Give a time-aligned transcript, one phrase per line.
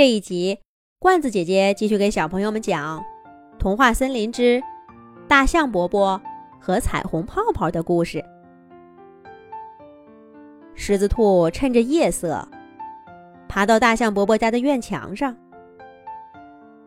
[0.00, 0.58] 这一集，
[0.98, 2.98] 罐子姐姐继续给小朋友们讲
[3.58, 4.62] 《童话森林之
[5.28, 6.18] 大象伯伯
[6.58, 8.24] 和彩虹泡泡》的故事。
[10.74, 12.48] 狮子兔趁着夜色，
[13.46, 15.36] 爬到大象伯伯家的院墙上，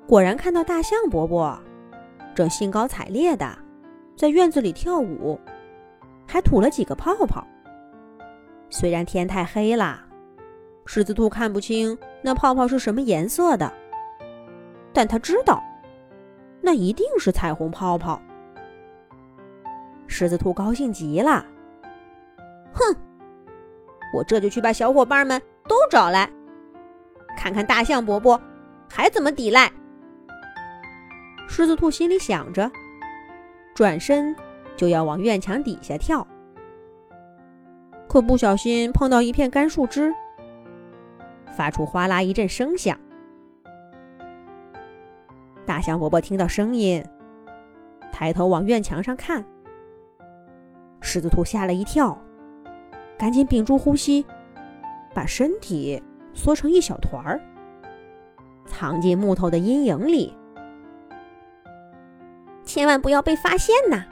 [0.08, 1.56] 果然看到大象伯伯
[2.34, 3.56] 正兴高采烈的
[4.18, 5.40] 在院子里跳舞，
[6.28, 7.46] 还吐了几个泡泡。
[8.72, 10.04] 虽然天太黑了，
[10.86, 13.72] 狮子兔看不清那泡泡是什么颜色的，
[14.92, 15.64] 但他知道，
[16.62, 18.22] 那一定是彩虹泡泡。
[20.08, 21.46] 狮子兔高兴极了，
[22.74, 22.96] 哼！
[24.14, 26.30] 我这就去把小伙伴们都找来，
[27.38, 28.40] 看看大象伯伯
[28.90, 29.72] 还怎么抵赖。
[31.48, 32.70] 狮子兔心里想着，
[33.74, 34.36] 转身
[34.76, 36.28] 就要往院墙底下跳，
[38.08, 40.14] 可不小心碰到一片干树枝，
[41.56, 42.98] 发出哗啦一阵声响。
[45.66, 47.04] 大象伯伯听到声音，
[48.12, 49.46] 抬头往院墙上看，
[51.02, 52.18] 狮子兔吓了一跳。
[53.18, 54.26] 赶紧屏住呼吸，
[55.14, 56.02] 把身体
[56.34, 57.40] 缩成一小团儿，
[58.66, 60.36] 藏进木头的阴影里。
[62.66, 64.04] 千万不要被发现呐！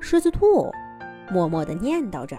[0.00, 0.70] 狮子兔
[1.30, 2.36] 默默的念叨着。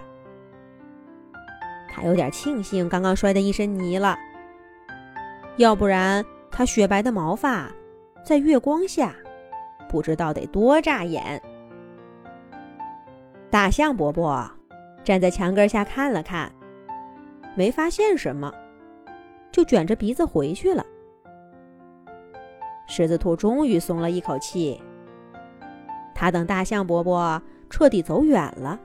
[1.93, 4.17] 他有点庆幸刚刚摔得一身泥了，
[5.57, 7.69] 要不然他雪白的毛发
[8.23, 9.13] 在月光下
[9.89, 11.41] 不知道得多扎眼。
[13.49, 14.49] 大象伯伯。
[15.03, 16.51] 站在墙根下看了看，
[17.55, 18.53] 没发现什么，
[19.51, 20.85] 就卷着鼻子回去了。
[22.85, 24.79] 狮子兔终于松了一口气。
[26.13, 28.79] 他等大象伯伯彻底走远了，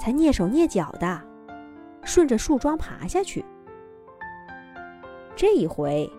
[0.00, 1.20] 才蹑手蹑脚的
[2.08, 3.44] 顺着树桩爬下去。
[5.36, 6.10] 这一回，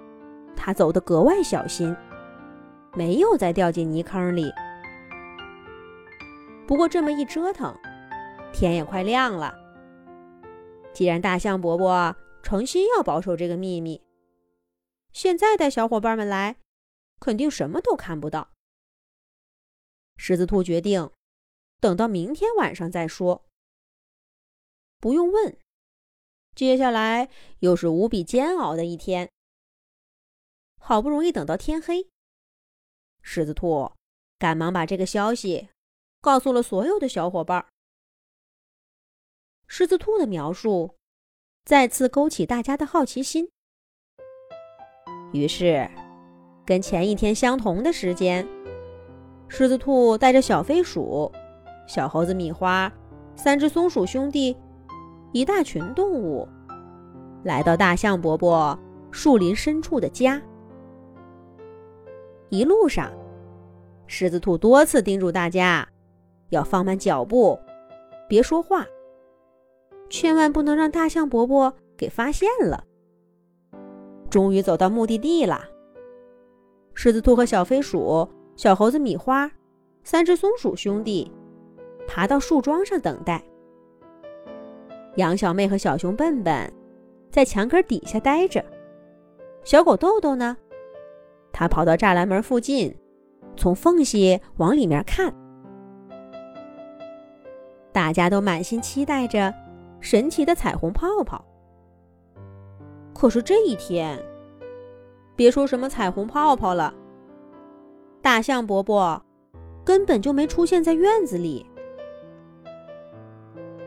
[0.55, 1.97] 他走得格外小心，
[2.93, 4.53] 没有再掉进泥坑里。
[6.67, 7.75] 不过这么一折腾，
[8.53, 9.51] 天也快亮了。
[10.93, 13.99] 既然大象伯伯诚心要保守这个秘密，
[15.11, 16.57] 现在带小伙伴们来，
[17.19, 18.51] 肯定什么都看不到。
[20.17, 21.09] 狮子兔决定
[21.79, 23.43] 等到明天晚上再说。
[24.99, 25.57] 不用问，
[26.59, 29.29] 接下来又是无比煎熬的一天。
[30.77, 32.09] 好不容易等到天黑，
[33.21, 33.93] 狮子兔
[34.37, 35.69] 赶忙把这个消息
[36.19, 37.65] 告诉了所有的小伙伴。
[39.67, 40.95] 狮子兔的描述
[41.63, 43.49] 再次勾起大家的好奇心。
[45.31, 45.89] 于是，
[46.65, 48.45] 跟前一天相同的时间，
[49.47, 51.31] 狮子兔带着小飞鼠、
[51.87, 52.91] 小猴子米花、
[53.37, 54.57] 三只松鼠兄弟，
[55.31, 56.47] 一大群动物，
[57.43, 58.77] 来到大象伯伯
[59.11, 60.41] 树林深处的家。
[62.49, 63.11] 一路上，
[64.07, 65.87] 狮子兔多次叮嘱大家
[66.49, 67.59] 要放慢脚步，
[68.27, 68.85] 别说话。
[70.09, 72.83] 千万不能让大象伯伯给发现了。
[74.31, 75.63] 终于走到目的地了。
[76.95, 79.49] 狮子兔和小飞鼠、小猴子米花、
[80.03, 81.31] 三只松鼠兄弟
[82.07, 83.43] 爬到树桩上等待。
[85.19, 86.73] 羊小妹和小熊笨笨
[87.29, 88.63] 在墙根底下待着。
[89.63, 90.57] 小狗豆豆呢？
[91.51, 92.95] 它跑到栅栏门附近，
[93.55, 95.33] 从缝隙往里面看。
[97.91, 99.53] 大家都满心期待着。
[100.01, 101.43] 神奇的彩虹泡泡。
[103.13, 104.17] 可是这一天，
[105.35, 106.93] 别说什么彩虹泡泡了，
[108.21, 109.21] 大象伯伯
[109.83, 111.65] 根本就没出现在院子里。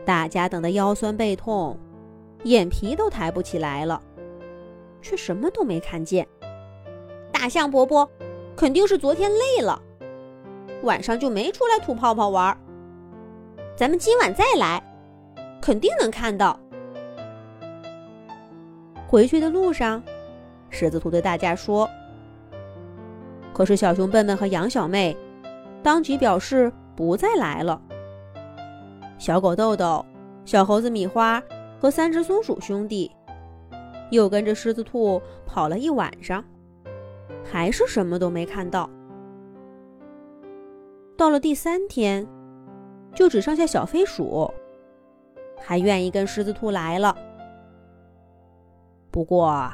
[0.05, 1.77] 大家等得腰酸背痛，
[2.43, 4.01] 眼皮都抬不起来了，
[5.01, 6.27] 却什么都没看见。
[7.31, 8.09] 大象伯伯
[8.55, 9.81] 肯定是昨天累了，
[10.83, 12.57] 晚上就没出来吐泡泡玩。
[13.75, 14.81] 咱们今晚再来。
[15.61, 16.59] 肯定能看到。
[19.07, 20.03] 回去的路上，
[20.69, 21.89] 狮子兔对大家说
[23.53, 25.15] ：“可是小熊笨笨和羊小妹
[25.81, 27.81] 当即表示不再来了。
[29.17, 30.05] 小狗豆豆、
[30.45, 31.41] 小猴子米花
[31.79, 33.11] 和三只松鼠兄弟
[34.11, 36.43] 又跟着狮子兔跑了一晚上，
[37.43, 38.89] 还是什么都没看到。
[41.15, 42.27] 到了第三天，
[43.13, 44.51] 就只剩下小飞鼠。”
[45.65, 47.15] 还愿意跟狮子兔来了。
[49.09, 49.71] 不过，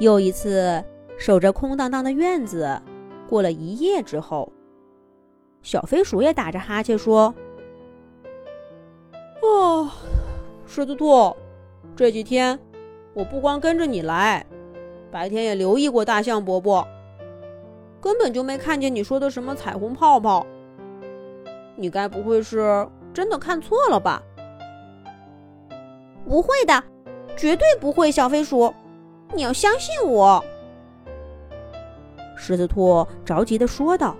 [0.00, 0.84] 又一次
[1.16, 2.78] 守着空荡荡的院子，
[3.26, 4.52] 过了一夜之后，
[5.62, 7.34] 小飞鼠也打着哈欠说
[9.42, 9.90] ：“哦，
[10.66, 11.34] 狮子兔，
[11.94, 12.58] 这几天
[13.14, 14.44] 我不光跟着你来，
[15.10, 16.86] 白天也留意过大象伯伯，
[18.00, 20.46] 根本就没看见你说的什么彩虹泡泡。
[21.76, 24.22] 你该不会是真的看错了吧？
[26.28, 26.82] 不会的，
[27.36, 28.74] 绝对不会，小飞鼠，
[29.32, 30.44] 你要相信我。
[32.36, 34.16] 狮子兔着急地说道。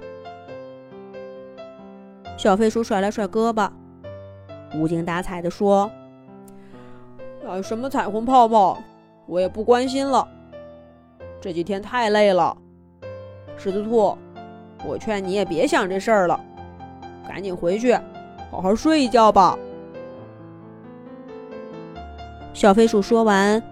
[2.37, 3.69] 小飞鼠甩了甩胳膊，
[4.75, 5.91] 无精打采地说
[7.47, 8.79] ：“啊，什么彩虹泡泡，
[9.27, 10.27] 我也不关心了。
[11.41, 12.57] 这几天太累了，
[13.57, 14.17] 狮子兔，
[14.85, 16.39] 我劝你也别想这事儿了，
[17.27, 17.99] 赶紧回去，
[18.51, 19.59] 好好睡一觉吧。”
[22.53, 23.63] 小飞鼠说完，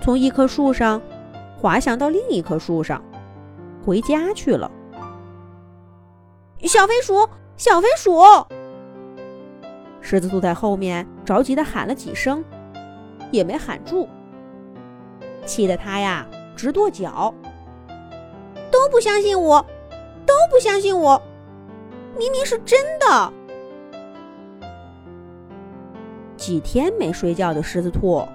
[0.00, 1.00] 从一棵树上
[1.60, 3.02] 滑翔到另一棵树上，
[3.84, 4.70] 回家去了。
[6.62, 7.28] 小飞鼠。
[7.58, 8.12] 小飞鼠，
[10.00, 12.44] 狮子兔在后面着急的喊了几声，
[13.30, 14.08] 也没喊住，
[15.44, 17.34] 气得他呀直跺脚。
[18.70, 19.64] 都不相信我，
[20.24, 21.20] 都不相信我，
[22.16, 23.32] 明明是真的。
[26.36, 28.26] 几天没睡觉的狮子兔，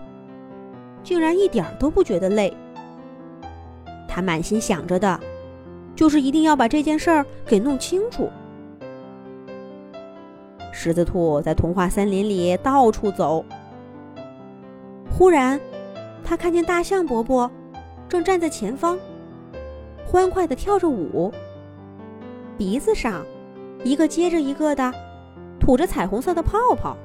[1.03, 2.55] 竟然一点都不觉得累。
[4.07, 5.19] 他满心想着的，
[5.95, 8.29] 就是一定要把这件事儿给弄清楚。
[10.83, 13.45] 狮子兔在童话森林里到处走，
[15.09, 15.57] 忽然，
[16.25, 17.49] 他看见大象伯伯
[18.09, 18.99] 正站在前方，
[20.05, 21.31] 欢快地跳着舞，
[22.57, 23.25] 鼻子上
[23.85, 24.93] 一个接着一个的
[25.57, 26.97] 吐着彩虹色的泡泡。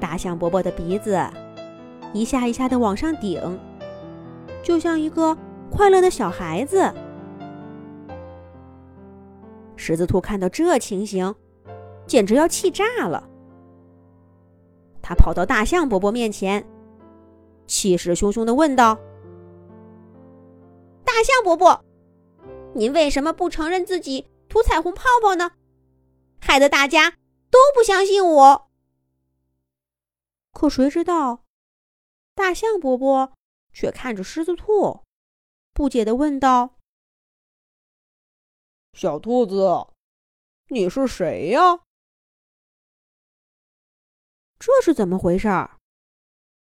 [0.00, 1.22] 大象伯伯的鼻子
[2.14, 3.38] 一下一下地往上顶，
[4.62, 5.36] 就像一个
[5.70, 6.90] 快乐的小孩子。
[9.86, 11.34] 狮子兔看到这情形，
[12.06, 13.28] 简直要气炸了。
[15.02, 16.66] 他跑到大象伯伯面前，
[17.66, 18.98] 气势汹汹地问道
[21.04, 21.84] ：“大象伯伯，
[22.72, 25.50] 您为什么不承认自己吐彩虹泡泡呢？
[26.40, 27.10] 害得大家
[27.50, 28.70] 都不相信我。”
[30.50, 31.44] 可谁知道，
[32.34, 33.34] 大象伯伯
[33.70, 35.00] 却看着狮子兔，
[35.74, 36.78] 不解地问道。
[38.94, 39.88] 小兔子，
[40.68, 41.80] 你是谁呀？
[44.56, 45.48] 这是怎么回事？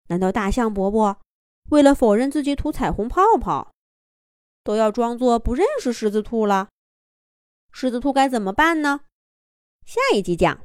[0.09, 1.21] 难道大象伯伯
[1.71, 3.73] 为了否认自己吐彩虹泡泡，
[4.65, 6.69] 都要装作不认识狮子兔了？
[7.71, 9.03] 狮子兔该怎么办呢？
[9.85, 10.65] 下一集讲。